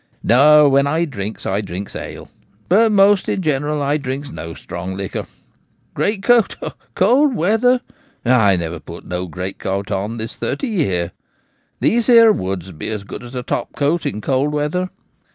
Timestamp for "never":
8.55-8.79